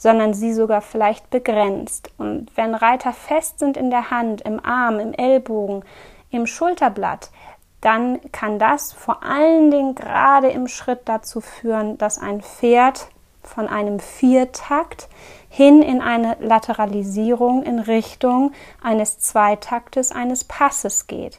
sondern 0.00 0.32
sie 0.32 0.54
sogar 0.54 0.80
vielleicht 0.80 1.28
begrenzt. 1.28 2.10
Und 2.16 2.48
wenn 2.56 2.74
Reiter 2.74 3.12
fest 3.12 3.58
sind 3.58 3.76
in 3.76 3.90
der 3.90 4.10
Hand, 4.10 4.40
im 4.40 4.64
Arm, 4.64 4.98
im 4.98 5.12
Ellbogen, 5.12 5.84
im 6.30 6.46
Schulterblatt, 6.46 7.30
dann 7.82 8.18
kann 8.32 8.58
das 8.58 8.94
vor 8.94 9.22
allen 9.22 9.70
Dingen 9.70 9.94
gerade 9.94 10.48
im 10.48 10.68
Schritt 10.68 11.00
dazu 11.04 11.42
führen, 11.42 11.98
dass 11.98 12.18
ein 12.18 12.40
Pferd 12.40 13.08
von 13.42 13.68
einem 13.68 14.00
Viertakt 14.00 15.10
hin 15.50 15.82
in 15.82 16.00
eine 16.00 16.38
Lateralisierung 16.40 17.62
in 17.62 17.78
Richtung 17.78 18.52
eines 18.82 19.18
Zweitaktes, 19.18 20.12
eines 20.12 20.44
Passes 20.44 21.08
geht. 21.08 21.38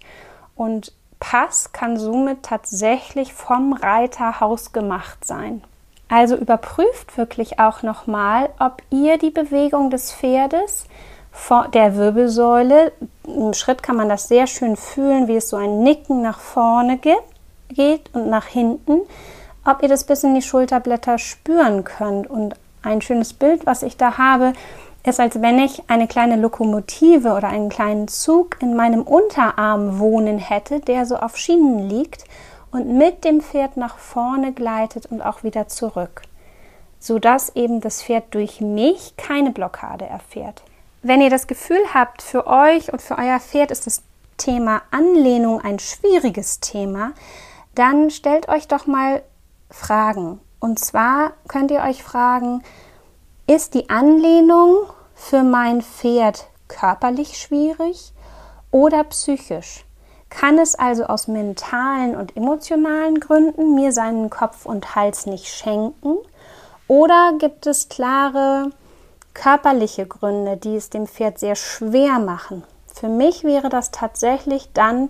Und 0.56 0.94
Pass 1.20 1.72
kann 1.72 1.98
somit 1.98 2.44
tatsächlich 2.44 3.34
vom 3.34 3.74
Reiter 3.74 4.40
hausgemacht 4.40 5.26
sein. 5.26 5.64
Also 6.12 6.36
überprüft 6.36 7.18
wirklich 7.18 7.58
auch 7.60 7.84
nochmal, 7.84 8.50
ob 8.60 8.84
ihr 8.90 9.18
die 9.18 9.30
Bewegung 9.30 9.90
des 9.90 10.12
Pferdes 10.12 10.84
der 11.74 11.96
Wirbelsäule, 11.96 12.92
im 13.26 13.54
Schritt 13.54 13.82
kann 13.82 13.96
man 13.96 14.10
das 14.10 14.28
sehr 14.28 14.46
schön 14.46 14.76
fühlen, 14.76 15.30
wie 15.30 15.38
es 15.38 15.48
so 15.48 15.56
ein 15.56 15.84
Nicken 15.84 16.22
nach 16.22 16.42
vorne 16.42 16.98
geht 16.98 18.10
und 18.12 18.30
nach 18.30 18.48
hinten, 18.48 19.00
ob 19.66 19.82
ihr 19.82 19.88
das 19.88 20.04
bis 20.04 20.26
in 20.26 20.36
die 20.36 20.42
Schulterblätter 20.42 21.18
spüren 21.18 21.86
könnt. 21.86 22.30
Und 22.30 22.56
ein 22.84 23.00
schönes 23.00 23.32
Bild, 23.32 23.66
was 23.66 23.82
ich 23.82 23.96
da 23.96 24.18
habe, 24.18 24.52
ist, 25.06 25.22
als 25.22 25.42
wenn 25.42 25.60
ich 25.60 25.90
eine 25.90 26.10
kleine 26.10 26.36
Lokomotive 26.36 27.32
oder 27.32 27.48
einen 27.48 27.70
kleinen 27.70 28.10
Zug 28.10 28.58
in 28.60 28.76
meinem 28.76 29.04
Unterarm 29.04 29.98
wohnen 29.98 30.40
hätte, 30.40 30.82
der 30.82 31.06
so 31.06 31.16
auf 31.16 31.38
Schienen 31.38 31.88
liegt 31.88 32.26
und 32.72 32.88
mit 32.98 33.24
dem 33.24 33.42
Pferd 33.42 33.78
nach 33.78 33.98
vorne 33.98 34.54
gleitet 34.54 35.06
und 35.06 35.22
auch 35.22 35.44
wieder 35.44 35.68
zurück, 35.68 36.22
sodass 37.00 37.56
eben 37.56 37.82
das 37.82 38.02
Pferd 38.04 38.34
durch 38.34 38.62
mich 38.62 39.16
keine 39.18 39.52
Blockade 39.52 40.06
erfährt. 40.06 40.64
Wenn 41.04 41.22
ihr 41.22 41.30
das 41.30 41.48
Gefühl 41.48 41.82
habt, 41.94 42.22
für 42.22 42.48
euch 42.48 42.92
und 42.94 43.02
für 43.02 43.18
euer 43.18 43.40
Pferd 43.40 43.72
ist 43.72 43.88
das 43.88 44.04
Thema 44.38 44.82
Anlehnung 44.92 45.62
ein 45.62 45.80
schwieriges 45.80 46.60
Thema, 46.60 47.14
dann 47.76 48.10
stellt 48.10 48.50
euch 48.50 48.68
doch 48.68 48.88
mal 48.88 49.24
Fragen. 49.70 50.40
Und 50.60 50.80
zwar 50.80 51.34
könnt 51.48 51.72
ihr 51.72 51.82
euch 51.82 52.04
fragen, 52.04 52.62
ist 53.48 53.74
die 53.74 53.90
Anlehnung 53.90 54.86
für 55.16 55.44
mein 55.44 55.82
Pferd 55.82 56.48
körperlich 56.68 57.38
schwierig 57.38 58.14
oder 58.70 59.04
psychisch? 59.06 59.86
Kann 60.32 60.58
es 60.58 60.76
also 60.76 61.04
aus 61.04 61.28
mentalen 61.28 62.16
und 62.16 62.36
emotionalen 62.36 63.20
Gründen 63.20 63.76
mir 63.76 63.92
seinen 63.92 64.30
Kopf 64.30 64.66
und 64.66 64.96
Hals 64.96 65.26
nicht 65.28 65.48
schenken? 65.50 66.16
Oder 66.88 67.34
gibt 67.38 67.68
es 67.68 67.90
klare 67.90 68.72
körperliche 69.34 70.08
Gründe, 70.08 70.58
die 70.58 70.76
es 70.76 70.90
dem 70.90 71.06
Pferd 71.06 71.38
sehr 71.38 71.56
schwer 71.56 72.18
machen? 72.18 72.64
Für 72.88 73.10
mich 73.10 73.44
wäre 73.44 73.70
das 73.70 73.92
tatsächlich 73.92 74.72
dann, 74.74 75.10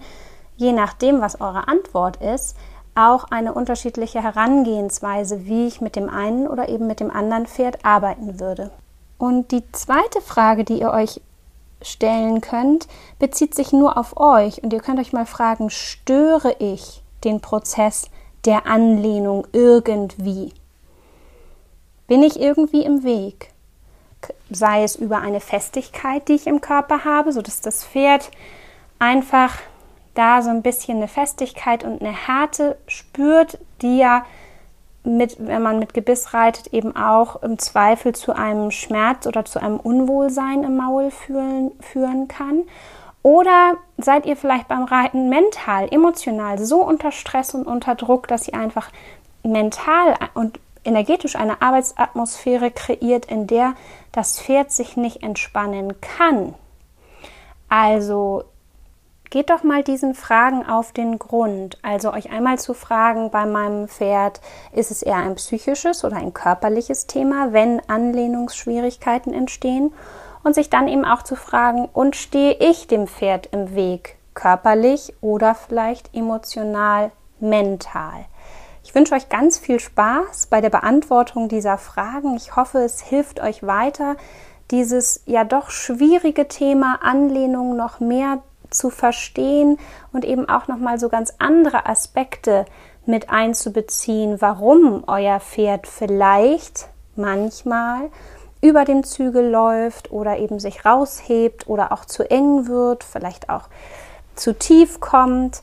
je 0.57 0.73
nachdem, 0.73 1.21
was 1.21 1.39
eure 1.39 1.67
Antwort 1.67 2.17
ist, 2.17 2.57
auch 2.95 3.25
eine 3.25 3.53
unterschiedliche 3.53 4.21
Herangehensweise, 4.21 5.45
wie 5.45 5.67
ich 5.67 5.81
mit 5.81 5.95
dem 5.95 6.09
einen 6.09 6.47
oder 6.47 6.67
eben 6.67 6.87
mit 6.87 6.99
dem 6.99 7.11
anderen 7.11 7.45
Pferd 7.45 7.85
arbeiten 7.85 8.39
würde. 8.39 8.71
Und 9.19 9.51
die 9.51 9.63
zweite 9.71 10.19
Frage, 10.19 10.63
die 10.63 10.81
ihr 10.81 10.91
euch 10.91 11.21
stellen 11.81 12.41
könnt, 12.41 12.87
bezieht 13.19 13.55
sich 13.55 13.71
nur 13.71 13.97
auf 13.97 14.17
euch. 14.17 14.63
Und 14.63 14.73
ihr 14.73 14.79
könnt 14.79 14.99
euch 14.99 15.13
mal 15.13 15.25
fragen, 15.25 15.69
störe 15.69 16.55
ich 16.59 17.01
den 17.23 17.41
Prozess 17.41 18.09
der 18.45 18.67
Anlehnung 18.67 19.47
irgendwie? 19.51 20.53
Bin 22.07 22.23
ich 22.23 22.39
irgendwie 22.39 22.83
im 22.83 23.03
Weg? 23.03 23.51
Sei 24.49 24.83
es 24.83 24.95
über 24.95 25.19
eine 25.19 25.39
Festigkeit, 25.39 26.27
die 26.27 26.33
ich 26.33 26.47
im 26.47 26.61
Körper 26.61 27.05
habe, 27.05 27.31
sodass 27.31 27.61
das 27.61 27.83
Pferd 27.83 28.29
einfach 28.99 29.55
da 30.13 30.41
so 30.41 30.49
ein 30.49 30.61
bisschen 30.61 30.97
eine 30.97 31.07
Festigkeit 31.07 31.83
und 31.83 32.01
eine 32.01 32.11
Härte 32.11 32.77
spürt, 32.87 33.57
die 33.81 33.97
ja 33.97 34.25
mit, 35.03 35.35
wenn 35.39 35.61
man 35.61 35.79
mit 35.79 35.93
Gebiss 35.93 36.33
reitet, 36.33 36.73
eben 36.73 36.95
auch 36.95 37.41
im 37.41 37.57
Zweifel 37.57 38.13
zu 38.13 38.35
einem 38.35 38.71
Schmerz 38.71 39.25
oder 39.25 39.45
zu 39.45 39.59
einem 39.59 39.79
Unwohlsein 39.79 40.63
im 40.63 40.77
Maul 40.77 41.11
führen, 41.11 41.71
führen 41.79 42.27
kann. 42.27 42.63
Oder 43.23 43.75
seid 43.97 44.25
ihr 44.25 44.35
vielleicht 44.35 44.67
beim 44.67 44.83
Reiten 44.83 45.29
mental, 45.29 45.87
emotional 45.91 46.57
so 46.59 46.83
unter 46.83 47.11
Stress 47.11 47.53
und 47.53 47.67
unter 47.67 47.95
Druck, 47.95 48.27
dass 48.27 48.47
ihr 48.47 48.55
einfach 48.55 48.89
mental 49.43 50.15
und 50.33 50.59
energetisch 50.83 51.35
eine 51.35 51.61
Arbeitsatmosphäre 51.61 52.71
kreiert, 52.71 53.25
in 53.25 53.47
der 53.47 53.73
das 54.11 54.39
Pferd 54.39 54.71
sich 54.71 54.97
nicht 54.97 55.23
entspannen 55.23 55.99
kann. 56.01 56.55
Also 57.69 58.43
Geht 59.31 59.49
doch 59.49 59.63
mal 59.63 59.81
diesen 59.81 60.13
Fragen 60.13 60.65
auf 60.67 60.91
den 60.91 61.17
Grund. 61.17 61.77
Also 61.83 62.11
euch 62.11 62.31
einmal 62.31 62.59
zu 62.59 62.73
fragen 62.73 63.31
bei 63.31 63.45
meinem 63.45 63.87
Pferd, 63.87 64.41
ist 64.73 64.91
es 64.91 65.01
eher 65.01 65.15
ein 65.15 65.35
psychisches 65.35 66.03
oder 66.03 66.17
ein 66.17 66.33
körperliches 66.33 67.07
Thema, 67.07 67.53
wenn 67.53 67.81
Anlehnungsschwierigkeiten 67.87 69.33
entstehen? 69.33 69.93
Und 70.43 70.53
sich 70.53 70.69
dann 70.69 70.89
eben 70.89 71.05
auch 71.05 71.21
zu 71.23 71.37
fragen, 71.37 71.87
und 71.93 72.17
stehe 72.17 72.57
ich 72.59 72.87
dem 72.87 73.07
Pferd 73.07 73.47
im 73.53 73.73
Weg, 73.73 74.17
körperlich 74.33 75.13
oder 75.21 75.55
vielleicht 75.55 76.13
emotional, 76.13 77.11
mental? 77.39 78.25
Ich 78.83 78.93
wünsche 78.93 79.15
euch 79.15 79.29
ganz 79.29 79.57
viel 79.57 79.79
Spaß 79.79 80.47
bei 80.47 80.59
der 80.59 80.71
Beantwortung 80.71 81.47
dieser 81.47 81.77
Fragen. 81.77 82.35
Ich 82.35 82.57
hoffe, 82.57 82.79
es 82.79 82.99
hilft 82.99 83.39
euch 83.39 83.65
weiter, 83.65 84.17
dieses 84.71 85.21
ja 85.25 85.45
doch 85.45 85.69
schwierige 85.69 86.49
Thema 86.49 86.99
Anlehnung 87.01 87.77
noch 87.77 88.01
mehr 88.01 88.39
zu 88.71 88.89
verstehen 88.89 89.77
und 90.11 90.25
eben 90.25 90.49
auch 90.49 90.67
noch 90.67 90.77
mal 90.77 90.99
so 90.99 91.09
ganz 91.09 91.33
andere 91.37 91.85
Aspekte 91.85 92.65
mit 93.05 93.29
einzubeziehen, 93.29 94.41
warum 94.41 95.03
euer 95.07 95.39
Pferd 95.39 95.87
vielleicht 95.87 96.87
manchmal 97.15 98.09
über 98.61 98.85
dem 98.85 99.03
Zügel 99.03 99.49
läuft 99.49 100.11
oder 100.11 100.37
eben 100.37 100.59
sich 100.59 100.85
raushebt 100.85 101.67
oder 101.67 101.91
auch 101.91 102.05
zu 102.05 102.29
eng 102.29 102.67
wird, 102.67 103.03
vielleicht 103.03 103.49
auch 103.49 103.69
zu 104.35 104.57
tief 104.57 104.99
kommt. 104.99 105.61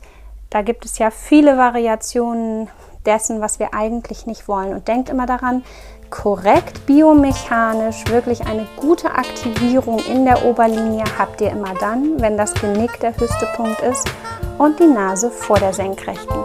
Da 0.49 0.61
gibt 0.61 0.85
es 0.85 0.97
ja 0.97 1.11
viele 1.11 1.57
Variationen 1.57 2.69
dessen, 3.05 3.39
was 3.41 3.59
wir 3.59 3.73
eigentlich 3.73 4.25
nicht 4.25 4.47
wollen. 4.47 4.73
Und 4.73 4.87
denkt 4.87 5.09
immer 5.09 5.25
daran, 5.25 5.63
korrekt 6.09 6.85
biomechanisch 6.85 8.05
wirklich 8.07 8.45
eine 8.45 8.67
gute 8.77 9.11
Aktivierung 9.11 9.99
in 9.99 10.25
der 10.25 10.45
Oberlinie 10.45 11.03
habt 11.17 11.41
ihr 11.41 11.51
immer 11.51 11.73
dann, 11.79 12.19
wenn 12.21 12.37
das 12.37 12.53
Genick 12.53 12.99
der 12.99 13.15
höchste 13.17 13.47
Punkt 13.55 13.79
ist 13.81 14.09
und 14.57 14.79
die 14.79 14.87
Nase 14.87 15.29
vor 15.29 15.59
der 15.59 15.73
senkrechten. 15.73 16.35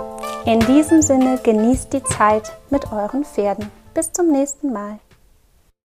In 0.45 0.61
diesem 0.61 1.03
Sinne 1.03 1.39
genießt 1.43 1.93
die 1.93 2.03
Zeit 2.03 2.53
mit 2.71 2.93
euren 2.93 3.25
Pferden. 3.25 3.71
Bis 3.95 4.13
zum 4.13 4.31
nächsten 4.31 4.73
Mal. 4.73 4.99